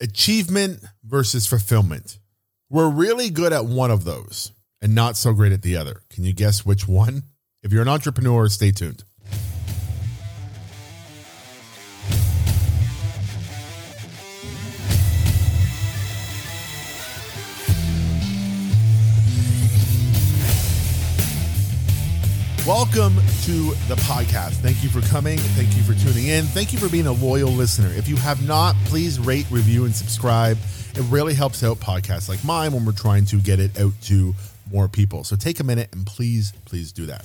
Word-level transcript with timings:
achievement 0.00 0.80
versus 1.04 1.46
fulfillment. 1.46 2.18
We're 2.68 2.90
really 2.90 3.30
good 3.30 3.52
at 3.52 3.66
one 3.66 3.90
of 3.90 4.04
those 4.04 4.52
and 4.80 4.94
not 4.94 5.16
so 5.16 5.32
great 5.32 5.52
at 5.52 5.62
the 5.62 5.76
other. 5.76 6.02
Can 6.10 6.24
you 6.24 6.32
guess 6.32 6.64
which 6.64 6.88
one? 6.88 7.22
If 7.62 7.72
you're 7.72 7.82
an 7.82 7.88
entrepreneur, 7.88 8.48
stay 8.48 8.70
tuned. 8.70 9.04
Welcome 22.70 23.16
to 23.16 23.74
the 23.88 23.96
podcast. 24.04 24.52
Thank 24.58 24.84
you 24.84 24.88
for 24.90 25.00
coming. 25.08 25.38
Thank 25.38 25.76
you 25.76 25.82
for 25.82 25.92
tuning 25.92 26.28
in. 26.28 26.44
Thank 26.44 26.72
you 26.72 26.78
for 26.78 26.88
being 26.88 27.08
a 27.08 27.12
loyal 27.12 27.50
listener. 27.50 27.88
If 27.88 28.06
you 28.06 28.14
have 28.14 28.46
not, 28.46 28.76
please 28.84 29.18
rate, 29.18 29.46
review, 29.50 29.86
and 29.86 29.92
subscribe. 29.92 30.56
It 30.94 31.04
really 31.10 31.34
helps 31.34 31.64
out 31.64 31.78
podcasts 31.78 32.28
like 32.28 32.44
mine 32.44 32.72
when 32.72 32.84
we're 32.84 32.92
trying 32.92 33.24
to 33.24 33.40
get 33.40 33.58
it 33.58 33.76
out 33.80 33.94
to 34.02 34.36
more 34.70 34.86
people. 34.86 35.24
So 35.24 35.34
take 35.34 35.58
a 35.58 35.64
minute 35.64 35.88
and 35.92 36.06
please, 36.06 36.52
please 36.64 36.92
do 36.92 37.06
that. 37.06 37.24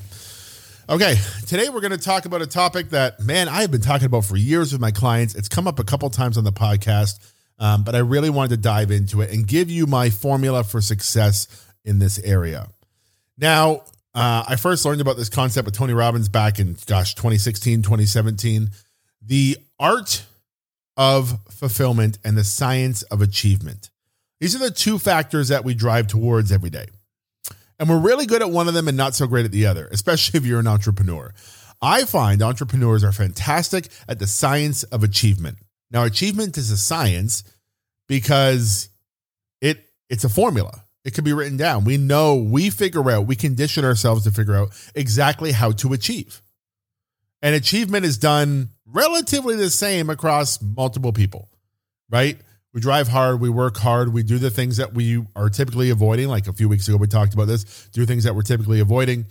Okay, 0.90 1.14
today 1.46 1.70
we're 1.70 1.82
going 1.82 1.92
to 1.92 2.00
talk 2.00 2.26
about 2.26 2.42
a 2.42 2.48
topic 2.48 2.90
that, 2.90 3.20
man, 3.20 3.48
I 3.48 3.62
have 3.62 3.70
been 3.70 3.82
talking 3.82 4.08
about 4.08 4.26
for 4.26 4.38
years 4.38 4.72
with 4.72 4.82
my 4.82 4.90
clients. 4.90 5.36
It's 5.36 5.48
come 5.48 5.68
up 5.68 5.78
a 5.78 5.84
couple 5.84 6.10
times 6.10 6.40
on 6.40 6.44
the 6.44 6.54
podcast, 6.54 7.20
um, 7.60 7.84
but 7.84 7.94
I 7.94 8.00
really 8.00 8.32
wanted 8.32 8.50
to 8.50 8.58
dive 8.58 8.90
into 8.90 9.22
it 9.22 9.32
and 9.32 9.46
give 9.46 9.70
you 9.70 9.86
my 9.86 10.10
formula 10.10 10.64
for 10.64 10.82
success 10.82 11.48
in 11.84 12.00
this 12.00 12.18
area. 12.18 12.68
Now, 13.38 13.84
uh, 14.16 14.46
I 14.48 14.56
first 14.56 14.86
learned 14.86 15.02
about 15.02 15.18
this 15.18 15.30
concept 15.30 15.66
with 15.66 15.76
Tony 15.76 15.94
Robbins 15.94 16.30
back 16.30 16.58
in, 16.58 16.78
gosh, 16.86 17.16
2016, 17.16 17.82
2017. 17.82 18.70
The 19.22 19.58
art 19.78 20.26
of 20.96 21.38
fulfillment 21.50 22.18
and 22.24 22.38
the 22.38 22.46
science 22.46 23.04
of 23.04 23.22
achievement. 23.22 23.90
These 24.40 24.56
are 24.56 24.60
the 24.60 24.72
two 24.72 24.98
factors 25.00 25.50
that 25.50 25.66
we 25.66 25.74
drive 25.74 26.08
towards 26.08 26.52
every 26.52 26.70
day. 26.70 26.86
And 27.78 27.90
we're 27.90 28.00
really 28.00 28.26
good 28.26 28.42
at 28.42 28.50
one 28.50 28.70
of 28.70 28.74
them 28.74 28.88
and 28.88 28.96
not 28.96 29.16
so 29.16 29.28
great 29.28 29.44
at 29.44 29.52
the 29.52 29.66
other, 29.66 29.88
especially 29.92 30.38
if 30.40 30.46
you're 30.46 30.62
an 30.62 30.68
entrepreneur. 30.68 31.34
I 31.82 32.06
find 32.06 32.42
entrepreneurs 32.42 33.04
are 33.04 33.12
fantastic 33.12 33.90
at 34.08 34.20
the 34.20 34.28
science 34.28 34.84
of 34.84 35.04
achievement. 35.04 35.58
Now, 35.92 36.06
achievement 36.06 36.58
is 36.58 36.72
a 36.72 36.78
science 36.78 37.44
because 38.08 38.88
it 39.60 39.86
it's 40.10 40.24
a 40.24 40.30
formula. 40.30 40.85
It 41.06 41.14
can 41.14 41.24
be 41.24 41.34
written 41.34 41.56
down. 41.56 41.86
We 41.86 41.98
know, 41.98 42.36
we 42.36 42.72
figure 42.72 43.10
out, 43.12 43.28
we 43.28 43.36
condition 43.36 43.86
ourselves 43.86 44.24
to 44.24 44.32
figure 44.32 44.56
out 44.56 44.70
exactly 44.96 45.52
how 45.52 45.72
to 45.74 45.94
achieve. 45.94 46.42
And 47.44 47.54
achievement 47.54 48.06
is 48.06 48.18
done 48.18 48.70
relatively 48.88 49.56
the 49.56 49.70
same 49.70 50.10
across 50.10 50.60
multiple 50.62 51.14
people, 51.14 51.48
right? 52.10 52.40
We 52.74 52.82
drive 52.82 53.08
hard, 53.08 53.40
we 53.40 53.50
work 53.50 53.78
hard, 53.78 54.14
we 54.14 54.24
do 54.24 54.40
the 54.40 54.50
things 54.50 54.78
that 54.78 54.94
we 54.94 55.24
are 55.36 55.50
typically 55.50 55.92
avoiding. 55.92 56.28
Like 56.28 56.48
a 56.48 56.54
few 56.54 56.68
weeks 56.68 56.88
ago, 56.88 56.98
we 56.98 57.08
talked 57.08 57.36
about 57.36 57.48
this 57.48 57.88
do 57.94 58.06
things 58.06 58.24
that 58.24 58.36
we're 58.36 58.42
typically 58.42 58.80
avoiding 58.80 59.26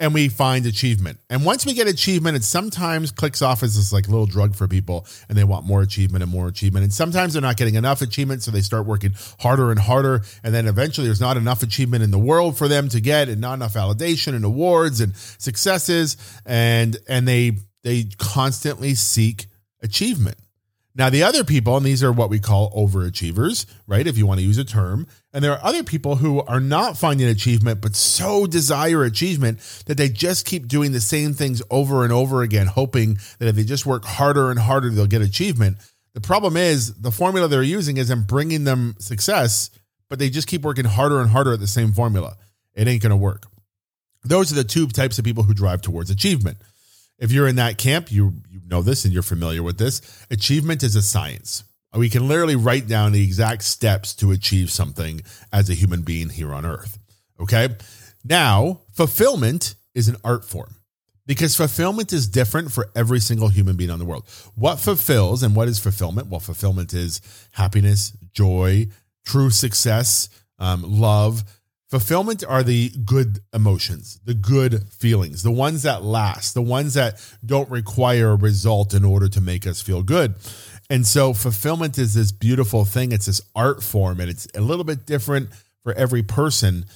and 0.00 0.12
we 0.12 0.28
find 0.28 0.66
achievement. 0.66 1.18
And 1.30 1.44
once 1.44 1.64
we 1.64 1.72
get 1.72 1.86
achievement, 1.86 2.36
it 2.36 2.42
sometimes 2.42 3.12
clicks 3.12 3.42
off 3.42 3.62
as 3.62 3.76
this 3.76 3.92
like 3.92 4.08
little 4.08 4.26
drug 4.26 4.54
for 4.54 4.66
people 4.66 5.06
and 5.28 5.38
they 5.38 5.44
want 5.44 5.66
more 5.66 5.82
achievement 5.82 6.22
and 6.22 6.32
more 6.32 6.48
achievement. 6.48 6.82
And 6.82 6.92
sometimes 6.92 7.32
they're 7.32 7.42
not 7.42 7.56
getting 7.56 7.76
enough 7.76 8.02
achievement. 8.02 8.42
So 8.42 8.50
they 8.50 8.60
start 8.60 8.86
working 8.86 9.14
harder 9.38 9.70
and 9.70 9.78
harder. 9.78 10.22
And 10.42 10.52
then 10.52 10.66
eventually 10.66 11.06
there's 11.06 11.20
not 11.20 11.36
enough 11.36 11.62
achievement 11.62 12.02
in 12.02 12.10
the 12.10 12.18
world 12.18 12.58
for 12.58 12.66
them 12.66 12.88
to 12.88 13.00
get 13.00 13.28
and 13.28 13.40
not 13.40 13.54
enough 13.54 13.74
validation 13.74 14.34
and 14.34 14.44
awards 14.44 15.00
and 15.00 15.16
successes. 15.16 16.16
And, 16.44 16.96
and 17.08 17.28
they, 17.28 17.52
they 17.84 18.04
constantly 18.18 18.94
seek 18.94 19.46
achievement. 19.80 20.38
Now, 20.96 21.10
the 21.10 21.24
other 21.24 21.42
people, 21.42 21.76
and 21.76 21.84
these 21.84 22.04
are 22.04 22.12
what 22.12 22.30
we 22.30 22.38
call 22.38 22.70
overachievers, 22.72 23.66
right? 23.88 24.06
If 24.06 24.16
you 24.16 24.26
want 24.26 24.38
to 24.38 24.46
use 24.46 24.58
a 24.58 24.64
term. 24.64 25.08
And 25.32 25.42
there 25.42 25.52
are 25.52 25.64
other 25.64 25.82
people 25.82 26.16
who 26.16 26.40
are 26.42 26.60
not 26.60 26.96
finding 26.96 27.26
achievement, 27.26 27.80
but 27.80 27.96
so 27.96 28.46
desire 28.46 29.02
achievement 29.02 29.58
that 29.86 29.96
they 29.96 30.08
just 30.08 30.46
keep 30.46 30.68
doing 30.68 30.92
the 30.92 31.00
same 31.00 31.32
things 31.32 31.60
over 31.68 32.04
and 32.04 32.12
over 32.12 32.42
again, 32.42 32.68
hoping 32.68 33.18
that 33.40 33.48
if 33.48 33.56
they 33.56 33.64
just 33.64 33.86
work 33.86 34.04
harder 34.04 34.52
and 34.52 34.60
harder, 34.60 34.90
they'll 34.90 35.06
get 35.06 35.22
achievement. 35.22 35.78
The 36.12 36.20
problem 36.20 36.56
is 36.56 36.94
the 36.94 37.10
formula 37.10 37.48
they're 37.48 37.64
using 37.64 37.96
isn't 37.96 38.28
bringing 38.28 38.62
them 38.62 38.94
success, 39.00 39.70
but 40.08 40.20
they 40.20 40.30
just 40.30 40.46
keep 40.46 40.62
working 40.62 40.84
harder 40.84 41.20
and 41.20 41.28
harder 41.28 41.54
at 41.54 41.60
the 41.60 41.66
same 41.66 41.90
formula. 41.92 42.36
It 42.74 42.86
ain't 42.86 43.02
going 43.02 43.10
to 43.10 43.16
work. 43.16 43.46
Those 44.22 44.52
are 44.52 44.54
the 44.54 44.64
two 44.64 44.86
types 44.86 45.18
of 45.18 45.24
people 45.24 45.42
who 45.42 45.54
drive 45.54 45.82
towards 45.82 46.10
achievement. 46.10 46.58
If 47.18 47.32
you're 47.32 47.48
in 47.48 47.56
that 47.56 47.78
camp, 47.78 48.12
you 48.12 48.34
know 48.68 48.82
this 48.82 49.04
and 49.04 49.12
you're 49.12 49.22
familiar 49.22 49.62
with 49.62 49.78
this. 49.78 50.00
Achievement 50.30 50.82
is 50.82 50.96
a 50.96 51.02
science. 51.02 51.64
We 51.96 52.10
can 52.10 52.26
literally 52.26 52.56
write 52.56 52.88
down 52.88 53.12
the 53.12 53.22
exact 53.22 53.62
steps 53.62 54.14
to 54.16 54.32
achieve 54.32 54.70
something 54.70 55.20
as 55.52 55.70
a 55.70 55.74
human 55.74 56.02
being 56.02 56.28
here 56.28 56.52
on 56.52 56.66
earth. 56.66 56.98
Okay? 57.40 57.68
Now, 58.24 58.80
fulfillment 58.92 59.76
is 59.94 60.08
an 60.08 60.16
art 60.24 60.44
form 60.44 60.74
because 61.26 61.56
fulfillment 61.56 62.12
is 62.12 62.26
different 62.26 62.72
for 62.72 62.90
every 62.96 63.20
single 63.20 63.48
human 63.48 63.76
being 63.76 63.90
on 63.90 63.98
the 63.98 64.04
world. 64.04 64.24
What 64.54 64.80
fulfills 64.80 65.42
and 65.42 65.54
what 65.54 65.68
is 65.68 65.78
fulfillment? 65.78 66.28
Well, 66.28 66.40
fulfillment 66.40 66.92
is 66.94 67.20
happiness, 67.52 68.12
joy, 68.32 68.88
true 69.24 69.50
success, 69.50 70.28
um, 70.58 70.82
love, 70.82 71.44
Fulfillment 71.94 72.42
are 72.48 72.64
the 72.64 72.90
good 73.04 73.38
emotions, 73.52 74.18
the 74.24 74.34
good 74.34 74.88
feelings, 74.92 75.44
the 75.44 75.52
ones 75.52 75.84
that 75.84 76.02
last, 76.02 76.52
the 76.52 76.60
ones 76.60 76.94
that 76.94 77.24
don't 77.46 77.70
require 77.70 78.30
a 78.30 78.34
result 78.34 78.94
in 78.94 79.04
order 79.04 79.28
to 79.28 79.40
make 79.40 79.64
us 79.64 79.80
feel 79.80 80.02
good. 80.02 80.34
And 80.90 81.06
so, 81.06 81.32
fulfillment 81.32 81.96
is 81.96 82.14
this 82.14 82.32
beautiful 82.32 82.84
thing. 82.84 83.12
It's 83.12 83.26
this 83.26 83.40
art 83.54 83.80
form, 83.80 84.18
and 84.18 84.28
it's 84.28 84.48
a 84.56 84.60
little 84.60 84.82
bit 84.82 85.06
different 85.06 85.50
for 85.84 85.92
every 85.92 86.24
person. 86.24 86.86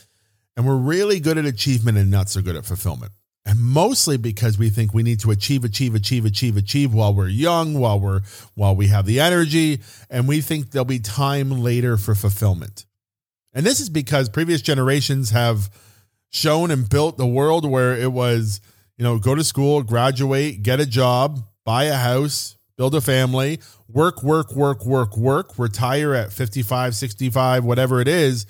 And 0.56 0.66
we're 0.66 0.75
really 0.75 1.20
good 1.20 1.38
at 1.38 1.44
achievement 1.44 1.97
and 1.97 2.10
not 2.10 2.28
so 2.28 2.42
good 2.42 2.56
at 2.56 2.66
fulfillment. 2.66 3.12
And 3.47 3.60
mostly 3.60 4.16
because 4.16 4.59
we 4.59 4.69
think 4.69 4.92
we 4.92 5.04
need 5.04 5.20
to 5.20 5.30
achieve, 5.30 5.62
achieve, 5.62 5.94
achieve, 5.94 6.25
achieve, 6.25 6.56
achieve 6.56 6.92
while 6.92 7.15
we're 7.15 7.28
young, 7.28 7.78
while 7.78 8.00
we're 8.00 8.22
while 8.56 8.75
we 8.75 8.88
have 8.88 9.06
the 9.06 9.20
energy, 9.20 9.78
and 10.10 10.26
we 10.26 10.41
think 10.41 10.72
there'll 10.72 10.84
be 10.84 10.98
time 10.98 11.53
later 11.53 11.97
for 11.97 12.16
fulfillment. 12.16 12.84
And 13.53 13.64
this 13.64 13.81
is 13.81 13.88
because 13.88 14.28
previous 14.28 14.62
generations 14.62 15.31
have 15.31 15.70
shown 16.31 16.70
and 16.70 16.88
built 16.88 17.16
the 17.16 17.26
world 17.26 17.69
where 17.69 17.97
it 17.97 18.12
was, 18.12 18.60
you 18.97 19.04
know, 19.04 19.19
go 19.19 19.34
to 19.34 19.44
school, 19.44 19.82
graduate, 19.82 20.62
get 20.62 20.81
a 20.81 20.86
job, 20.86 21.41
buy 21.64 21.84
a 21.84 21.94
house, 21.94 22.56
build 22.76 22.94
a 22.94 23.00
family, 23.00 23.60
work, 23.88 24.22
work, 24.22 24.53
work, 24.53 24.84
work, 24.84 25.16
work, 25.16 25.59
retire 25.59 26.14
at 26.14 26.32
55, 26.32 26.94
65, 26.94 27.64
whatever 27.64 28.00
it 28.00 28.09
is, 28.09 28.47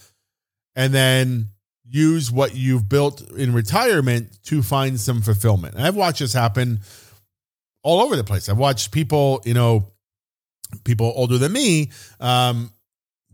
and 0.75 0.93
then 0.93 1.49
use 1.91 2.31
what 2.31 2.55
you've 2.55 2.89
built 2.89 3.23
in 3.33 3.53
retirement 3.53 4.39
to 4.45 4.63
find 4.63 5.01
some 5.01 5.23
fulfillment. 5.23 5.75
And 5.75 5.85
I've 5.85 5.97
watched 5.97 6.19
this 6.19 6.33
happen 6.33 6.81
all 7.83 8.03
over 8.03 8.17
the 8.17 8.25
place. 8.25 8.49
I've 8.49 8.59
watched 8.59 8.93
people, 8.93 9.41
you 9.45 9.55
know, 9.55 9.91
people 10.85 11.13
older 11.17 11.39
than 11.39 11.53
me, 11.53 11.91
um, 12.21 12.71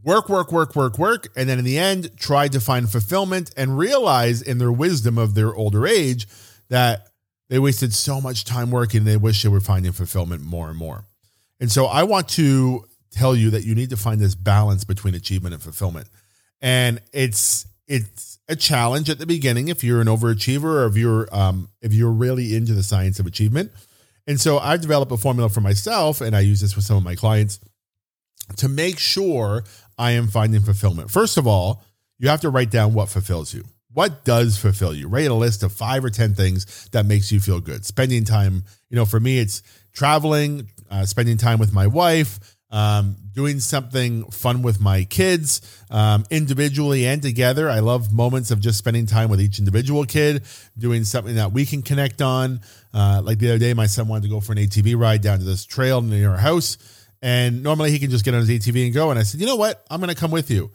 work, 0.04 0.28
work, 0.28 0.52
work, 0.52 0.76
work, 0.76 0.98
work, 0.98 1.28
and 1.36 1.48
then 1.48 1.58
in 1.58 1.64
the 1.64 1.78
end 1.78 2.10
tried 2.16 2.52
to 2.52 2.60
find 2.60 2.88
fulfillment 2.90 3.50
and 3.56 3.78
realize 3.78 4.42
in 4.42 4.58
their 4.58 4.72
wisdom 4.72 5.18
of 5.18 5.34
their 5.34 5.54
older 5.54 5.86
age 5.86 6.28
that 6.68 7.08
they 7.48 7.58
wasted 7.58 7.92
so 7.92 8.20
much 8.20 8.44
time 8.44 8.70
working 8.70 9.04
they 9.04 9.16
wish 9.16 9.42
they 9.42 9.48
were 9.48 9.60
finding 9.60 9.92
fulfillment 9.92 10.42
more 10.42 10.68
and 10.68 10.78
more. 10.78 11.04
And 11.60 11.70
so 11.70 11.86
I 11.86 12.02
want 12.02 12.28
to 12.30 12.84
tell 13.10 13.34
you 13.34 13.50
that 13.50 13.64
you 13.64 13.74
need 13.74 13.90
to 13.90 13.96
find 13.96 14.20
this 14.20 14.34
balance 14.34 14.84
between 14.84 15.14
achievement 15.14 15.54
and 15.54 15.62
fulfillment. 15.62 16.08
And 16.60 17.00
it's 17.12 17.66
it's 17.86 18.38
a 18.48 18.56
challenge 18.56 19.10
at 19.10 19.18
the 19.18 19.26
beginning 19.26 19.68
if 19.68 19.84
you're 19.84 20.00
an 20.00 20.06
overachiever 20.06 20.64
or 20.64 20.86
if 20.86 20.96
you're 20.96 21.28
um, 21.32 21.68
if 21.80 21.92
you're 21.92 22.12
really 22.12 22.54
into 22.54 22.74
the 22.74 22.82
science 22.82 23.18
of 23.18 23.26
achievement. 23.26 23.72
And 24.26 24.40
so 24.40 24.58
I've 24.58 24.80
developed 24.80 25.12
a 25.12 25.18
formula 25.18 25.50
for 25.50 25.60
myself, 25.60 26.22
and 26.22 26.34
I 26.34 26.40
use 26.40 26.60
this 26.60 26.76
with 26.76 26.86
some 26.86 26.96
of 26.96 27.04
my 27.04 27.14
clients 27.14 27.60
to 28.56 28.68
make 28.68 28.98
sure 28.98 29.64
I 29.98 30.12
am 30.12 30.28
finding 30.28 30.60
fulfillment. 30.60 31.10
First 31.10 31.36
of 31.36 31.46
all, 31.46 31.84
you 32.18 32.28
have 32.28 32.40
to 32.42 32.50
write 32.50 32.70
down 32.70 32.94
what 32.94 33.08
fulfills 33.08 33.54
you. 33.54 33.64
What 33.92 34.24
does 34.24 34.58
fulfill 34.58 34.94
you? 34.94 35.08
Write 35.08 35.30
a 35.30 35.34
list 35.34 35.62
of 35.62 35.72
five 35.72 36.04
or 36.04 36.10
10 36.10 36.34
things 36.34 36.88
that 36.90 37.06
makes 37.06 37.30
you 37.30 37.38
feel 37.38 37.60
good. 37.60 37.86
Spending 37.86 38.24
time, 38.24 38.64
you 38.90 38.96
know, 38.96 39.04
for 39.04 39.20
me, 39.20 39.38
it's 39.38 39.62
traveling, 39.92 40.68
uh, 40.90 41.04
spending 41.04 41.36
time 41.36 41.60
with 41.60 41.72
my 41.72 41.86
wife, 41.86 42.56
um, 42.70 43.14
doing 43.32 43.60
something 43.60 44.24
fun 44.32 44.62
with 44.62 44.80
my 44.80 45.04
kids, 45.04 45.60
um, 45.90 46.24
individually 46.28 47.06
and 47.06 47.22
together. 47.22 47.70
I 47.70 47.78
love 47.78 48.12
moments 48.12 48.50
of 48.50 48.58
just 48.58 48.78
spending 48.78 49.06
time 49.06 49.30
with 49.30 49.40
each 49.40 49.60
individual 49.60 50.04
kid, 50.04 50.42
doing 50.76 51.04
something 51.04 51.36
that 51.36 51.52
we 51.52 51.66
can 51.66 51.82
connect 51.82 52.20
on. 52.20 52.60
Uh, 52.92 53.22
like 53.24 53.38
the 53.38 53.50
other 53.50 53.58
day, 53.58 53.74
my 53.74 53.86
son 53.86 54.08
wanted 54.08 54.22
to 54.22 54.28
go 54.28 54.40
for 54.40 54.52
an 54.52 54.58
ATV 54.58 54.98
ride 54.98 55.22
down 55.22 55.38
to 55.38 55.44
this 55.44 55.64
trail 55.64 56.02
near 56.02 56.32
our 56.32 56.38
house. 56.38 56.76
And 57.24 57.62
normally 57.62 57.90
he 57.90 57.98
can 57.98 58.10
just 58.10 58.22
get 58.22 58.34
on 58.34 58.40
his 58.40 58.50
ATV 58.50 58.84
and 58.84 58.92
go. 58.92 59.08
And 59.08 59.18
I 59.18 59.22
said, 59.22 59.40
you 59.40 59.46
know 59.46 59.56
what? 59.56 59.82
I'm 59.90 59.98
going 59.98 60.14
to 60.14 60.14
come 60.14 60.30
with 60.30 60.50
you. 60.50 60.70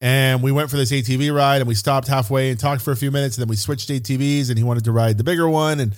And 0.00 0.42
we 0.42 0.50
went 0.50 0.70
for 0.70 0.78
this 0.78 0.90
ATV 0.90 1.32
ride 1.32 1.60
and 1.60 1.68
we 1.68 1.74
stopped 1.74 2.08
halfway 2.08 2.48
and 2.48 2.58
talked 2.58 2.80
for 2.80 2.90
a 2.90 2.96
few 2.96 3.10
minutes. 3.10 3.36
And 3.36 3.42
then 3.42 3.50
we 3.50 3.56
switched 3.56 3.90
ATVs 3.90 4.48
and 4.48 4.56
he 4.56 4.64
wanted 4.64 4.84
to 4.84 4.92
ride 4.92 5.18
the 5.18 5.24
bigger 5.24 5.46
one. 5.46 5.78
And, 5.78 5.94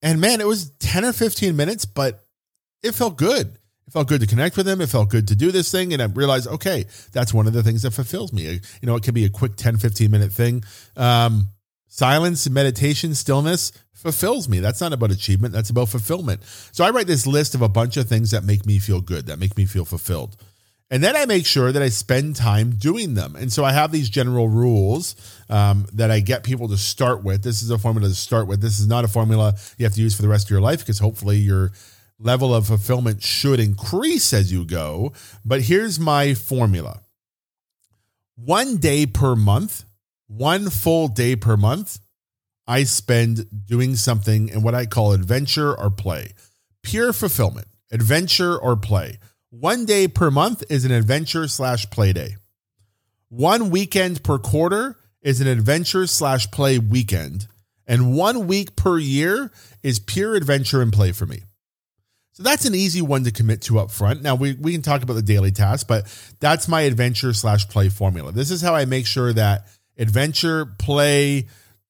and 0.00 0.20
man, 0.20 0.40
it 0.40 0.46
was 0.46 0.70
10 0.78 1.04
or 1.04 1.12
15 1.12 1.56
minutes, 1.56 1.84
but 1.84 2.22
it 2.84 2.92
felt 2.92 3.16
good. 3.16 3.48
It 3.88 3.92
felt 3.92 4.06
good 4.06 4.20
to 4.20 4.28
connect 4.28 4.56
with 4.56 4.68
him. 4.68 4.80
It 4.80 4.90
felt 4.90 5.10
good 5.10 5.26
to 5.26 5.34
do 5.34 5.50
this 5.50 5.72
thing. 5.72 5.92
And 5.92 6.00
I 6.00 6.06
realized, 6.06 6.46
okay, 6.46 6.84
that's 7.10 7.34
one 7.34 7.48
of 7.48 7.52
the 7.52 7.64
things 7.64 7.82
that 7.82 7.90
fulfills 7.90 8.32
me. 8.32 8.44
You 8.44 8.60
know, 8.82 8.94
it 8.94 9.02
can 9.02 9.12
be 9.12 9.24
a 9.24 9.28
quick 9.28 9.56
10, 9.56 9.78
15 9.78 10.08
minute 10.08 10.30
thing. 10.30 10.62
Um, 10.96 11.48
silence, 11.96 12.48
meditation, 12.50 13.14
stillness 13.14 13.72
fulfills 13.94 14.48
me. 14.48 14.60
That's 14.60 14.82
not 14.82 14.92
about 14.92 15.10
achievement. 15.10 15.54
That's 15.54 15.70
about 15.70 15.88
fulfillment. 15.88 16.42
So 16.72 16.84
I 16.84 16.90
write 16.90 17.06
this 17.06 17.26
list 17.26 17.54
of 17.54 17.62
a 17.62 17.68
bunch 17.70 17.96
of 17.96 18.06
things 18.06 18.32
that 18.32 18.44
make 18.44 18.66
me 18.66 18.78
feel 18.78 19.00
good, 19.00 19.26
that 19.26 19.38
make 19.38 19.56
me 19.56 19.64
feel 19.64 19.86
fulfilled. 19.86 20.36
And 20.90 21.02
then 21.02 21.16
I 21.16 21.24
make 21.24 21.46
sure 21.46 21.72
that 21.72 21.82
I 21.82 21.88
spend 21.88 22.36
time 22.36 22.72
doing 22.72 23.14
them. 23.14 23.34
And 23.34 23.50
so 23.50 23.64
I 23.64 23.72
have 23.72 23.90
these 23.92 24.10
general 24.10 24.48
rules 24.48 25.16
um, 25.48 25.86
that 25.94 26.10
I 26.10 26.20
get 26.20 26.44
people 26.44 26.68
to 26.68 26.76
start 26.76 27.24
with. 27.24 27.42
This 27.42 27.62
is 27.62 27.70
a 27.70 27.78
formula 27.78 28.08
to 28.08 28.14
start 28.14 28.46
with. 28.46 28.60
This 28.60 28.78
is 28.78 28.86
not 28.86 29.04
a 29.04 29.08
formula 29.08 29.54
you 29.78 29.86
have 29.86 29.94
to 29.94 30.02
use 30.02 30.14
for 30.14 30.22
the 30.22 30.28
rest 30.28 30.46
of 30.46 30.50
your 30.50 30.60
life 30.60 30.80
because 30.80 30.98
hopefully 30.98 31.38
your 31.38 31.72
level 32.18 32.54
of 32.54 32.66
fulfillment 32.66 33.22
should 33.22 33.58
increase 33.58 34.32
as 34.34 34.52
you 34.52 34.64
go. 34.66 35.12
But 35.44 35.62
here's 35.62 35.98
my 35.98 36.34
formula 36.34 37.00
one 38.36 38.76
day 38.76 39.06
per 39.06 39.34
month, 39.34 39.84
one 40.26 40.70
full 40.70 41.08
day 41.08 41.36
per 41.36 41.56
month, 41.56 41.98
I 42.66 42.84
spend 42.84 43.46
doing 43.66 43.96
something 43.96 44.48
in 44.48 44.62
what 44.62 44.74
I 44.74 44.86
call 44.86 45.12
adventure 45.12 45.78
or 45.78 45.90
play, 45.90 46.32
pure 46.82 47.12
fulfillment, 47.12 47.68
adventure 47.92 48.58
or 48.58 48.76
play. 48.76 49.18
One 49.50 49.84
day 49.84 50.08
per 50.08 50.30
month 50.30 50.64
is 50.68 50.84
an 50.84 50.90
adventure 50.90 51.46
slash 51.48 51.88
play 51.90 52.12
day. 52.12 52.36
One 53.28 53.70
weekend 53.70 54.22
per 54.22 54.38
quarter 54.38 54.96
is 55.22 55.40
an 55.40 55.46
adventure 55.46 56.06
slash 56.06 56.50
play 56.50 56.78
weekend. 56.78 57.46
And 57.86 58.16
one 58.16 58.48
week 58.48 58.74
per 58.74 58.98
year 58.98 59.52
is 59.82 60.00
pure 60.00 60.34
adventure 60.34 60.82
and 60.82 60.92
play 60.92 61.12
for 61.12 61.26
me. 61.26 61.42
So 62.32 62.42
that's 62.42 62.66
an 62.66 62.74
easy 62.74 63.00
one 63.00 63.24
to 63.24 63.30
commit 63.30 63.62
to 63.62 63.78
up 63.78 63.90
front. 63.90 64.22
Now 64.22 64.34
we, 64.34 64.54
we 64.54 64.72
can 64.72 64.82
talk 64.82 65.02
about 65.02 65.14
the 65.14 65.22
daily 65.22 65.52
tasks, 65.52 65.84
but 65.84 66.04
that's 66.38 66.68
my 66.68 66.82
adventure 66.82 67.32
slash 67.32 67.68
play 67.68 67.88
formula. 67.88 68.32
This 68.32 68.50
is 68.50 68.60
how 68.60 68.74
I 68.74 68.84
make 68.84 69.06
sure 69.06 69.32
that 69.32 69.66
adventure, 69.96 70.66
play, 70.78 71.46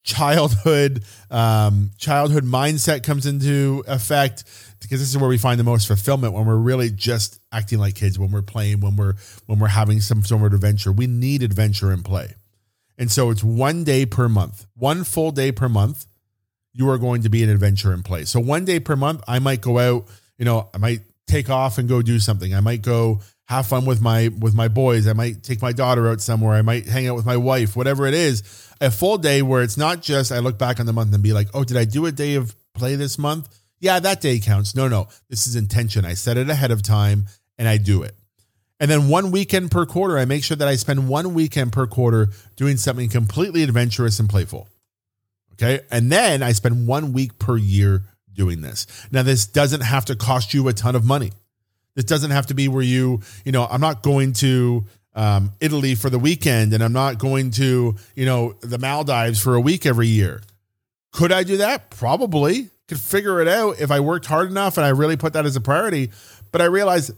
childhood, 0.06 1.04
um, 1.30 1.90
childhood 1.98 2.44
mindset 2.44 3.02
comes 3.02 3.26
into 3.26 3.84
effect 3.86 4.44
because 4.80 5.00
this 5.00 5.08
is 5.08 5.18
where 5.18 5.28
we 5.28 5.36
find 5.36 5.58
the 5.58 5.64
most 5.64 5.86
fulfillment 5.88 6.32
when 6.32 6.46
we're 6.46 6.56
really 6.56 6.90
just 6.90 7.40
acting 7.52 7.78
like 7.78 7.96
kids, 7.96 8.18
when 8.18 8.30
we're 8.30 8.42
playing, 8.42 8.80
when 8.80 8.96
we're 8.96 9.14
when 9.46 9.58
we're 9.58 9.68
having 9.68 10.00
some 10.00 10.22
sort 10.22 10.42
of 10.42 10.52
adventure. 10.54 10.92
We 10.92 11.06
need 11.06 11.42
adventure 11.42 11.90
and 11.90 12.04
play. 12.04 12.34
And 12.98 13.10
so 13.10 13.30
it's 13.30 13.44
one 13.44 13.84
day 13.84 14.06
per 14.06 14.28
month, 14.28 14.66
one 14.74 15.04
full 15.04 15.32
day 15.32 15.52
per 15.52 15.68
month. 15.68 16.06
You 16.72 16.88
are 16.90 16.98
going 16.98 17.22
to 17.22 17.30
be 17.30 17.42
an 17.42 17.48
adventure 17.48 17.92
in 17.92 18.02
play. 18.02 18.24
So 18.24 18.38
one 18.38 18.64
day 18.64 18.80
per 18.80 18.96
month, 18.96 19.22
I 19.26 19.38
might 19.38 19.60
go 19.60 19.78
out. 19.78 20.06
You 20.38 20.44
know, 20.44 20.68
I 20.74 20.78
might 20.78 21.00
take 21.26 21.50
off 21.50 21.78
and 21.78 21.88
go 21.88 22.02
do 22.02 22.18
something. 22.18 22.54
I 22.54 22.60
might 22.60 22.82
go 22.82 23.20
have 23.46 23.66
fun 23.66 23.84
with 23.84 24.00
my 24.00 24.28
with 24.38 24.54
my 24.54 24.68
boys. 24.68 25.06
I 25.06 25.12
might 25.12 25.42
take 25.42 25.62
my 25.62 25.72
daughter 25.72 26.08
out 26.08 26.20
somewhere. 26.20 26.54
I 26.54 26.62
might 26.62 26.86
hang 26.86 27.06
out 27.06 27.16
with 27.16 27.26
my 27.26 27.36
wife. 27.36 27.76
Whatever 27.76 28.06
it 28.06 28.14
is, 28.14 28.42
a 28.80 28.90
full 28.90 29.18
day 29.18 29.42
where 29.42 29.62
it's 29.62 29.76
not 29.76 30.02
just 30.02 30.32
I 30.32 30.40
look 30.40 30.58
back 30.58 30.80
on 30.80 30.86
the 30.86 30.92
month 30.92 31.14
and 31.14 31.22
be 31.22 31.32
like, 31.32 31.48
oh, 31.54 31.64
did 31.64 31.76
I 31.76 31.84
do 31.84 32.06
a 32.06 32.12
day 32.12 32.34
of 32.34 32.54
play 32.74 32.96
this 32.96 33.18
month? 33.18 33.48
yeah, 33.80 33.98
that 34.00 34.20
day 34.20 34.38
counts. 34.38 34.74
No, 34.74 34.88
no, 34.88 35.08
this 35.28 35.46
is 35.46 35.56
intention. 35.56 36.04
I 36.04 36.14
set 36.14 36.36
it 36.36 36.48
ahead 36.48 36.70
of 36.70 36.82
time 36.82 37.26
and 37.58 37.68
I 37.68 37.76
do 37.76 38.02
it. 38.02 38.14
And 38.78 38.90
then 38.90 39.08
one 39.08 39.30
weekend 39.30 39.70
per 39.70 39.86
quarter, 39.86 40.18
I 40.18 40.26
make 40.26 40.44
sure 40.44 40.56
that 40.56 40.68
I 40.68 40.76
spend 40.76 41.08
one 41.08 41.34
weekend 41.34 41.72
per 41.72 41.86
quarter 41.86 42.28
doing 42.56 42.76
something 42.76 43.08
completely 43.08 43.62
adventurous 43.62 44.20
and 44.20 44.28
playful. 44.28 44.68
Okay. 45.54 45.80
And 45.90 46.12
then 46.12 46.42
I 46.42 46.52
spend 46.52 46.86
one 46.86 47.12
week 47.12 47.38
per 47.38 47.56
year 47.56 48.02
doing 48.32 48.60
this. 48.60 48.86
Now, 49.10 49.22
this 49.22 49.46
doesn't 49.46 49.80
have 49.80 50.04
to 50.06 50.16
cost 50.16 50.52
you 50.52 50.68
a 50.68 50.74
ton 50.74 50.94
of 50.94 51.04
money. 51.04 51.32
This 51.96 52.04
doesn't 52.04 52.30
have 52.30 52.46
to 52.46 52.54
be 52.54 52.68
where 52.68 52.82
you, 52.82 53.20
you 53.44 53.50
know, 53.50 53.66
I'm 53.68 53.80
not 53.80 54.02
going 54.02 54.34
to 54.34 54.84
um, 55.14 55.50
Italy 55.60 55.94
for 55.96 56.10
the 56.10 56.18
weekend 56.18 56.74
and 56.74 56.84
I'm 56.84 56.92
not 56.92 57.18
going 57.18 57.50
to, 57.52 57.96
you 58.14 58.26
know, 58.26 58.52
the 58.60 58.78
Maldives 58.78 59.42
for 59.42 59.54
a 59.54 59.60
week 59.60 59.86
every 59.86 60.06
year. 60.06 60.42
Could 61.10 61.32
I 61.32 61.42
do 61.42 61.56
that? 61.56 61.90
Probably 61.90 62.68
could 62.86 63.00
figure 63.00 63.40
it 63.40 63.48
out 63.48 63.80
if 63.80 63.90
I 63.90 64.00
worked 64.00 64.26
hard 64.26 64.50
enough 64.50 64.76
and 64.76 64.86
I 64.86 64.90
really 64.90 65.16
put 65.16 65.32
that 65.32 65.46
as 65.46 65.56
a 65.56 65.60
priority. 65.60 66.10
But 66.52 66.60
I 66.60 66.66
realized 66.66 67.10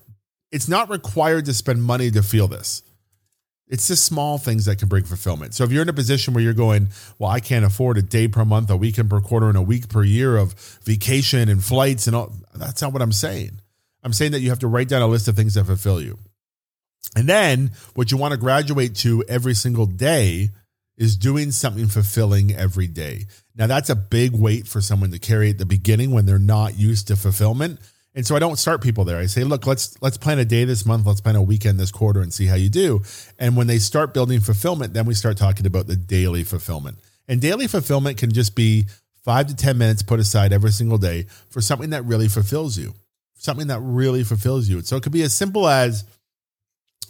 it's 0.50 0.68
not 0.68 0.88
required 0.88 1.44
to 1.46 1.54
spend 1.54 1.82
money 1.82 2.10
to 2.12 2.22
feel 2.22 2.48
this. 2.48 2.82
It's 3.66 3.88
just 3.88 4.06
small 4.06 4.38
things 4.38 4.64
that 4.64 4.78
can 4.78 4.88
bring 4.88 5.04
fulfillment. 5.04 5.52
So 5.52 5.64
if 5.64 5.70
you're 5.70 5.82
in 5.82 5.90
a 5.90 5.94
position 5.94 6.32
where 6.32 6.42
you're 6.42 6.54
going, 6.54 6.88
well, 7.18 7.30
I 7.30 7.40
can't 7.40 7.66
afford 7.66 7.98
a 7.98 8.02
day 8.02 8.26
per 8.26 8.44
month, 8.44 8.70
a 8.70 8.76
weekend 8.76 9.10
per 9.10 9.20
quarter, 9.20 9.48
and 9.48 9.58
a 9.58 9.62
week 9.62 9.90
per 9.90 10.02
year 10.02 10.38
of 10.38 10.54
vacation 10.84 11.50
and 11.50 11.62
flights 11.62 12.06
and 12.06 12.16
all, 12.16 12.32
that's 12.54 12.80
not 12.80 12.94
what 12.94 13.02
I'm 13.02 13.12
saying. 13.12 13.60
I'm 14.02 14.12
saying 14.12 14.32
that 14.32 14.40
you 14.40 14.50
have 14.50 14.60
to 14.60 14.68
write 14.68 14.88
down 14.88 15.02
a 15.02 15.06
list 15.06 15.28
of 15.28 15.36
things 15.36 15.54
that 15.54 15.64
fulfill 15.64 16.00
you. 16.00 16.18
And 17.16 17.28
then 17.28 17.72
what 17.94 18.10
you 18.10 18.16
want 18.16 18.32
to 18.32 18.38
graduate 18.38 18.94
to 18.96 19.24
every 19.28 19.54
single 19.54 19.86
day 19.86 20.50
is 20.96 21.16
doing 21.16 21.52
something 21.52 21.86
fulfilling 21.86 22.54
every 22.54 22.86
day. 22.86 23.26
Now, 23.56 23.66
that's 23.66 23.88
a 23.88 23.96
big 23.96 24.32
weight 24.32 24.66
for 24.66 24.80
someone 24.80 25.10
to 25.12 25.18
carry 25.18 25.50
at 25.50 25.58
the 25.58 25.66
beginning 25.66 26.10
when 26.10 26.26
they're 26.26 26.38
not 26.38 26.78
used 26.78 27.08
to 27.08 27.16
fulfillment. 27.16 27.80
And 28.14 28.26
so 28.26 28.34
I 28.34 28.40
don't 28.40 28.58
start 28.58 28.82
people 28.82 29.04
there. 29.04 29.18
I 29.18 29.26
say, 29.26 29.44
look, 29.44 29.66
let's 29.66 30.00
let's 30.02 30.16
plan 30.16 30.40
a 30.40 30.44
day 30.44 30.64
this 30.64 30.84
month, 30.84 31.06
let's 31.06 31.20
plan 31.20 31.36
a 31.36 31.42
weekend 31.42 31.78
this 31.78 31.92
quarter 31.92 32.20
and 32.20 32.32
see 32.32 32.46
how 32.46 32.56
you 32.56 32.68
do. 32.68 33.02
And 33.38 33.56
when 33.56 33.68
they 33.68 33.78
start 33.78 34.12
building 34.12 34.40
fulfillment, 34.40 34.92
then 34.92 35.06
we 35.06 35.14
start 35.14 35.36
talking 35.36 35.66
about 35.66 35.86
the 35.86 35.94
daily 35.94 36.42
fulfillment. 36.42 36.98
And 37.28 37.40
daily 37.40 37.68
fulfillment 37.68 38.18
can 38.18 38.32
just 38.32 38.56
be 38.56 38.86
5 39.24 39.48
to 39.48 39.56
10 39.56 39.78
minutes 39.78 40.02
put 40.02 40.18
aside 40.18 40.52
every 40.52 40.72
single 40.72 40.98
day 40.98 41.26
for 41.50 41.60
something 41.60 41.90
that 41.90 42.04
really 42.06 42.28
fulfills 42.28 42.76
you. 42.78 42.94
Something 43.38 43.68
that 43.68 43.80
really 43.80 44.24
fulfills 44.24 44.68
you. 44.68 44.82
So 44.82 44.96
it 44.96 45.02
could 45.02 45.12
be 45.12 45.22
as 45.22 45.32
simple 45.32 45.66
as 45.68 46.04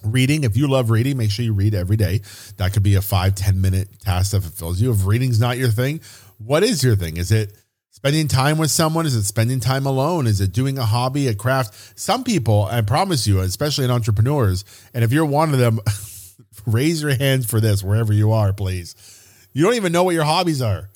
Reading, 0.05 0.45
if 0.45 0.57
you 0.57 0.69
love 0.69 0.91
reading, 0.91 1.17
make 1.17 1.31
sure 1.31 1.45
you 1.45 1.53
read 1.53 1.75
every 1.75 1.97
day. 1.97 2.21
That 2.57 2.73
could 2.73 2.83
be 2.83 2.95
a 2.95 3.03
five 3.03 3.35
ten 3.35 3.61
minute 3.61 3.89
task 4.01 4.31
that 4.31 4.43
fulfills 4.43 4.81
you. 4.81 4.93
If 4.93 5.07
reading's 5.07 5.41
not 5.41 5.59
your 5.59 5.71
thing, 5.71 6.01
what 6.39 6.63
is 6.63 6.85
your 6.85 6.95
thing? 6.95 7.17
Is 7.17 7.33
it 7.33 7.53
spending 7.91 8.29
time 8.29 8.59
with 8.59 8.71
someone? 8.71 9.07
Is 9.07 9.17
it 9.17 9.25
spending 9.25 9.59
time 9.59 9.87
alone? 9.87 10.29
Is 10.29 10.41
it 10.41 10.53
doing 10.53 10.79
a 10.79 10.85
hobby, 10.85 11.27
a 11.27 11.35
craft? 11.35 11.99
Some 11.99 12.23
people, 12.23 12.65
I 12.71 12.81
promise 12.83 13.27
you, 13.27 13.41
especially 13.41 13.87
in 13.87 13.91
entrepreneurs, 13.91 14.65
and 14.95 15.03
if 15.03 15.13
you're 15.13 15.25
one 15.25 15.53
of 15.53 15.59
them, 15.59 15.81
raise 16.67 17.03
your 17.03 17.17
hands 17.17 17.47
for 17.47 17.61
this 17.61 17.83
wherever 17.83 18.13
you 18.13 18.31
are, 18.31 18.53
please. 18.53 18.95
You 19.53 19.65
don't 19.65 19.75
even 19.75 19.91
know 19.91 20.05
what 20.05 20.15
your 20.15 20.25
hobbies 20.25 20.63
are. 20.63 20.91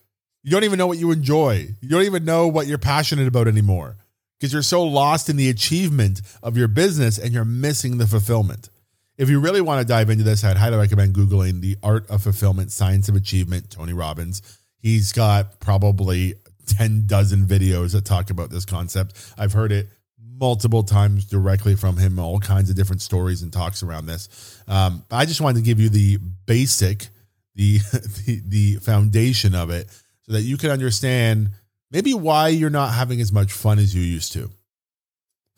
You 0.45 0.53
don't 0.53 0.65
even 0.65 0.79
know 0.79 0.87
what 0.87 0.99
you 0.99 1.11
enjoy. 1.11 1.69
You 1.81 1.89
don't 1.89 2.03
even 2.03 2.25
know 2.25 2.47
what 2.47 2.69
you're 2.69 2.79
passionate 2.79 3.27
about 3.27 3.49
anymore 3.49 3.97
because 4.43 4.53
you're 4.53 4.61
so 4.61 4.83
lost 4.83 5.29
in 5.29 5.37
the 5.37 5.49
achievement 5.49 6.21
of 6.43 6.57
your 6.57 6.67
business 6.67 7.17
and 7.17 7.33
you're 7.33 7.45
missing 7.45 7.99
the 7.99 8.09
fulfillment. 8.09 8.71
If 9.17 9.31
you 9.31 9.39
really 9.39 9.61
want 9.61 9.81
to 9.81 9.87
dive 9.87 10.11
into 10.11 10.25
this, 10.25 10.43
I'd 10.43 10.57
highly 10.57 10.79
recommend 10.79 11.15
Googling 11.15 11.61
The 11.61 11.77
Art 11.81 12.11
of 12.11 12.25
Fulfillment, 12.25 12.73
Science 12.73 13.09
of 13.09 13.15
Achievement, 13.15 13.71
Tony 13.71 13.93
Robbins. 13.93 14.43
He's 14.79 15.13
got 15.13 15.61
probably 15.61 16.35
10 16.67 17.07
dozen 17.07 17.47
videos 17.47 17.93
that 17.93 18.05
talk 18.05 18.31
about 18.31 18.51
this 18.51 18.65
concept. 18.65 19.15
I've 19.39 19.53
heard 19.53 19.71
it 19.71 19.87
multiple 20.19 20.83
times 20.83 21.25
directly 21.25 21.77
from 21.77 21.97
him, 21.97 22.19
all 22.19 22.41
kinds 22.41 22.69
of 22.69 22.75
different 22.75 23.01
stories 23.01 23.43
and 23.43 23.53
talks 23.53 23.85
around 23.85 24.07
this. 24.07 24.61
Um, 24.67 25.05
I 25.09 25.25
just 25.25 25.41
wanted 25.41 25.61
to 25.61 25.65
give 25.65 25.79
you 25.79 25.89
the 25.89 26.19
basic, 26.47 27.11
the, 27.55 27.79
the, 28.27 28.43
the 28.45 28.75
foundation 28.81 29.55
of 29.55 29.71
it 29.71 29.87
so 30.23 30.33
that 30.33 30.43
you 30.43 30.57
can 30.57 30.71
understand 30.71 31.51
maybe 31.93 32.15
why 32.15 32.49
you're 32.49 32.71
not 32.71 32.95
having 32.95 33.21
as 33.21 33.33
much 33.33 33.53
fun 33.53 33.79
as 33.79 33.95
you 33.95 34.03
used 34.03 34.33
to. 34.33 34.51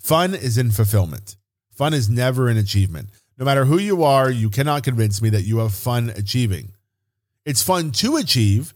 Fun 0.01 0.35
is 0.35 0.59
in 0.59 0.71
fulfillment. 0.71 1.37
Fun 1.71 1.95
is 1.95 2.11
never 2.11 2.49
an 2.49 2.57
achievement. 2.57 3.09
No 3.39 3.45
matter 3.45 3.65
who 3.65 3.79
you 3.79 4.05
are, 4.05 4.31
you 4.31 4.51
cannot 4.51 4.85
convince 4.85 5.23
me 5.23 5.31
that 5.31 5.43
you 5.43 5.59
have 5.59 5.75
fun 5.75 6.11
achieving. 6.11 6.69
It's 7.45 7.63
fun 7.63 7.91
to 7.93 8.17
achieve, 8.17 8.75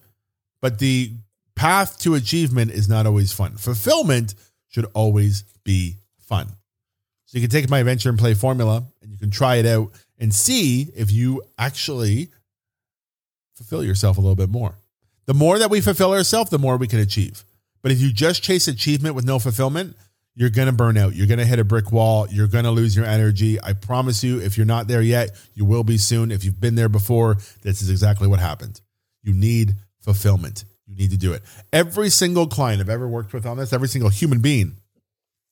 but 0.61 0.79
the 0.79 1.13
path 1.55 1.99
to 2.01 2.15
achievement 2.15 2.71
is 2.71 2.89
not 2.89 3.07
always 3.07 3.33
fun. 3.33 3.57
Fulfillment 3.57 4.35
should 4.69 4.87
always 4.95 5.45
be 5.65 5.97
fun. 6.19 6.47
So 7.27 7.37
you 7.37 7.41
can 7.41 7.51
take 7.51 7.69
my 7.69 7.81
adventure 7.81 8.09
and 8.09 8.19
play 8.19 8.35
formula 8.35 8.85
and 9.03 9.11
you 9.11 9.19
can 9.19 9.31
try 9.31 9.57
it 9.57 9.67
out 9.67 9.91
and 10.19 10.35
see 10.35 10.89
if 10.97 11.13
you 11.13 11.43
actually 11.59 12.29
fulfill 13.55 13.85
yourself 13.85 14.17
a 14.17 14.21
little 14.21 14.37
bit 14.37 14.49
more. 14.49 14.77
The 15.27 15.35
more 15.35 15.59
that 15.59 15.71
we 15.71 15.81
fulfill 15.81 16.13
ourselves, 16.13 16.51
the 16.51 16.59
more 16.59 16.77
we 16.77 16.87
can 16.87 17.01
achieve. 17.01 17.45
But 17.83 17.93
if 17.93 18.01
you 18.01 18.13
just 18.13 18.43
chase 18.43 18.69
achievement 18.69 19.15
with 19.15 19.25
no 19.25 19.39
fulfillment, 19.39 19.97
you're 20.35 20.51
going 20.51 20.67
to 20.67 20.73
burn 20.73 20.97
out. 20.97 21.17
You're 21.17 21.27
going 21.27 21.41
to 21.41 21.45
hit 21.45 21.59
a 21.59 21.65
brick 21.65 21.91
wall. 21.91 22.29
You're 22.31 22.47
going 22.47 22.65
to 22.65 22.71
lose 22.71 22.95
your 22.95 23.05
energy. 23.05 23.61
I 23.61 23.73
promise 23.73 24.23
you, 24.23 24.41
if 24.41 24.57
you're 24.57 24.67
not 24.67 24.87
there 24.87 25.03
yet, 25.03 25.31
you 25.55 25.65
will 25.65 25.83
be 25.83 25.99
soon. 25.99 26.31
If 26.31 26.45
you've 26.45 26.61
been 26.61 26.77
there 26.77 26.89
before, 26.89 27.39
this 27.63 27.83
is 27.83 27.91
exactly 27.91 28.29
what 28.29 28.39
happened. 28.39 28.81
You 29.23 29.35
need 29.35 29.75
fulfillment. 30.01 30.65
You 30.87 30.95
need 30.95 31.11
to 31.11 31.17
do 31.17 31.33
it. 31.33 31.43
Every 31.73 32.09
single 32.09 32.47
client 32.47 32.81
I've 32.81 32.89
ever 32.89 33.09
worked 33.09 33.33
with 33.33 33.47
on 33.47 33.57
this, 33.57 33.73
every 33.73 33.89
single 33.89 34.11
human 34.11 34.41
being 34.41 34.77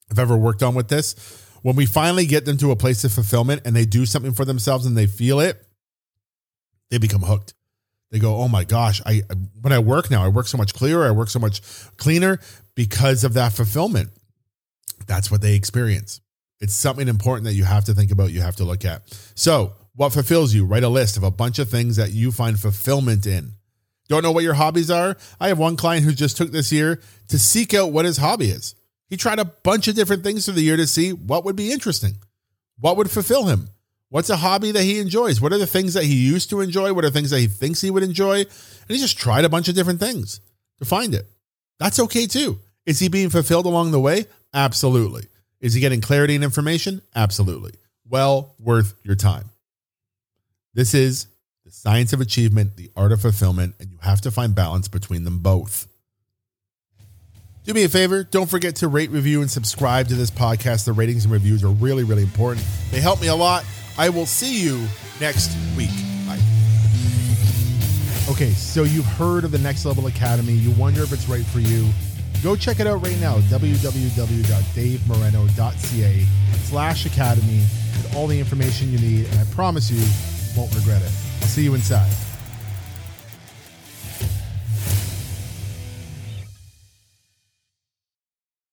I've 0.09 0.21
ever 0.21 0.37
worked 0.37 0.63
on 0.63 0.77
with 0.77 0.87
this, 0.87 1.17
when 1.63 1.75
we 1.75 1.85
finally 1.85 2.27
get 2.27 2.45
them 2.45 2.57
to 2.59 2.71
a 2.71 2.77
place 2.77 3.03
of 3.03 3.13
fulfillment 3.13 3.63
and 3.65 3.75
they 3.75 3.87
do 3.87 4.07
something 4.07 4.33
for 4.33 4.45
themselves 4.45 4.87
and 4.87 4.97
they 4.97 5.09
feel 5.09 5.41
it, 5.41 5.61
they 6.93 6.99
become 6.99 7.23
hooked. 7.23 7.55
They 8.11 8.19
go, 8.19 8.37
"Oh 8.37 8.49
my 8.49 8.65
gosh, 8.65 9.03
I 9.05 9.23
when 9.61 9.73
I 9.73 9.79
work 9.79 10.11
now, 10.11 10.25
I 10.25 10.29
work 10.29 10.47
so 10.47 10.59
much 10.59 10.75
clearer, 10.75 11.07
I 11.07 11.11
work 11.11 11.29
so 11.29 11.39
much 11.39 11.61
cleaner 11.97 12.39
because 12.75 13.25
of 13.25 13.35
that 13.35 13.53
fulfillment." 13.53 14.11
That's 15.07 15.31
what 15.31 15.41
they 15.41 15.55
experience. 15.55 16.21
It's 16.61 16.75
something 16.75 17.09
important 17.09 17.45
that 17.45 17.55
you 17.55 17.65
have 17.65 17.85
to 17.85 17.95
think 17.95 18.11
about, 18.11 18.33
you 18.33 18.41
have 18.41 18.57
to 18.57 18.65
look 18.65 18.85
at. 18.85 19.03
So, 19.35 19.75
what 19.95 20.13
fulfills 20.13 20.55
you? 20.55 20.65
Write 20.65 20.85
a 20.85 20.89
list 20.89 21.17
of 21.17 21.23
a 21.23 21.31
bunch 21.31 21.59
of 21.59 21.69
things 21.69 21.97
that 21.97 22.13
you 22.13 22.33
find 22.33 22.59
fulfillment 22.59 23.27
in. 23.27 23.53
Don't 24.09 24.23
know 24.23 24.33
what 24.33 24.45
your 24.45 24.55
hobbies 24.55 24.91
are? 24.91 25.17
I 25.41 25.49
have 25.49 25.59
one 25.59 25.77
client 25.77 26.05
who 26.05 26.13
just 26.13 26.37
took 26.37 26.53
this 26.53 26.71
year 26.71 27.01
to 27.29 27.39
seek 27.39 27.75
out 27.75 27.93
what 27.93 28.05
his 28.05 28.19
hobby 28.19 28.51
is. 28.51 28.75
He 29.09 29.17
tried 29.17 29.39
a 29.39 29.45
bunch 29.45 29.89
of 29.89 29.95
different 29.95 30.23
things 30.23 30.45
through 30.45 30.55
the 30.55 30.63
year 30.63 30.77
to 30.77 30.87
see 30.87 31.13
what 31.13 31.45
would 31.45 31.57
be 31.57 31.73
interesting, 31.73 32.17
what 32.79 32.97
would 32.97 33.11
fulfill 33.11 33.47
him. 33.47 33.69
What's 34.09 34.31
a 34.31 34.37
hobby 34.37 34.71
that 34.73 34.83
he 34.83 35.01
enjoys? 35.01 35.41
What 35.41 35.53
are 35.53 35.59
the 35.59 35.67
things 35.67 35.95
that 35.95 36.05
he 36.05 36.15
used 36.15 36.51
to 36.51 36.61
enjoy? 36.61 36.93
What 36.93 37.05
are 37.05 37.11
things 37.11 37.31
that 37.31 37.41
he 37.41 37.49
thinks 37.49 37.81
he 37.81 37.91
would 37.91 38.05
enjoy? 38.05 38.41
And 38.41 38.49
he 38.89 38.99
just 38.99 39.19
tried 39.19 39.45
a 39.45 39.49
bunch 39.49 39.69
of 39.69 39.75
different 39.75 40.01
things 40.01 40.41
to 40.79 40.85
find 40.85 41.15
it. 41.15 41.27
That's 41.81 41.99
okay 42.01 42.27
too. 42.27 42.61
Is 42.87 43.01
he 43.01 43.09
being 43.09 43.31
fulfilled 43.31 43.67
along 43.67 43.91
the 43.91 44.01
way? 44.01 44.27
Absolutely. 44.55 45.27
Is 45.61 45.75
he 45.75 45.81
getting 45.81 46.01
clarity 46.01 46.37
and 46.37 46.45
information? 46.45 47.03
Absolutely. 47.15 47.73
Well 48.09 48.55
worth 48.61 48.95
your 49.03 49.17
time. 49.17 49.51
This 50.73 50.95
is 50.95 51.27
the 51.65 51.73
science 51.73 52.13
of 52.13 52.21
achievement, 52.21 52.77
the 52.77 52.91
art 52.97 53.11
of 53.11 53.23
fulfillment, 53.23 53.75
and 53.81 53.91
you 53.91 53.99
have 54.03 54.21
to 54.21 54.31
find 54.31 54.55
balance 54.55 54.87
between 54.87 55.25
them 55.25 55.41
both. 55.41 55.89
Do 57.65 57.75
me 57.75 57.83
a 57.83 57.89
favor, 57.89 58.23
don't 58.23 58.49
forget 58.49 58.77
to 58.77 58.89
rate, 58.89 59.11
review, 59.11 59.41
and 59.41 59.51
subscribe 59.51 60.07
to 60.09 60.15
this 60.15 60.31
podcast. 60.31 60.85
The 60.85 60.93
ratings 60.93 61.25
and 61.25 61.33
reviews 61.33 61.65
are 61.65 61.71
really, 61.71 62.05
really 62.05 62.23
important. 62.23 62.65
They 62.93 63.01
help 63.01 63.21
me 63.21 63.27
a 63.27 63.35
lot. 63.35 63.65
I 63.99 64.11
will 64.11 64.27
see 64.27 64.63
you 64.63 64.87
next 65.21 65.57
week. 65.77 65.91
Bye. 66.27 66.39
Okay, 68.29 68.51
so 68.51 68.83
you've 68.83 69.07
heard 69.07 69.45
of 69.45 69.53
the 69.53 69.59
Next 69.59 69.85
Level 69.85 70.07
Academy. 70.07 70.53
You 70.53 70.71
wonder 70.73 71.03
if 71.03 71.13
it's 71.13 71.29
right 71.29 71.45
for 71.47 71.61
you. 71.61 71.89
Go 72.43 72.57
check 72.57 72.81
it 72.81 72.87
out 72.87 73.03
right 73.03 73.19
now, 73.21 73.39
www.davemoreno.ca 73.39 76.27
slash 76.65 77.07
academy 77.07 77.59
with 77.59 78.15
all 78.15 78.27
the 78.27 78.39
information 78.39 78.93
you 78.93 78.99
need, 78.99 79.25
and 79.27 79.39
I 79.39 79.45
promise 79.55 79.91
you, 79.91 79.99
you 79.99 80.07
won't 80.57 80.75
regret 80.75 81.01
it. 81.03 81.11
I'll 81.41 81.49
see 81.49 81.65
you 81.65 81.75
inside. 81.75 82.13